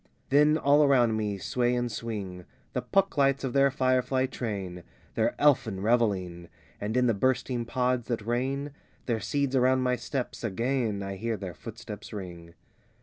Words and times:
XI 0.01 0.23
Then 0.35 0.57
all 0.57 0.83
around 0.83 1.15
me 1.15 1.37
sway 1.37 1.75
and 1.75 1.91
swing 1.91 2.45
The 2.73 2.81
Puck 2.81 3.17
lights 3.19 3.43
of 3.43 3.53
their 3.53 3.69
firefly 3.69 4.25
train, 4.25 4.81
Their 5.13 5.39
elfin 5.39 5.79
revelling; 5.79 6.49
And 6.79 6.97
in 6.97 7.05
the 7.05 7.13
bursting 7.13 7.65
pods, 7.65 8.07
that 8.07 8.25
rain 8.25 8.71
Their 9.05 9.19
seeds 9.19 9.55
around 9.55 9.81
my 9.83 9.95
steps, 9.95 10.43
again 10.43 11.03
I 11.03 11.17
hear 11.17 11.37
their 11.37 11.53
footsteps 11.53 12.11
ring. 12.13 12.55